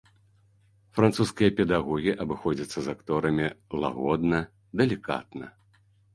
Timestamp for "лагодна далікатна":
3.85-5.45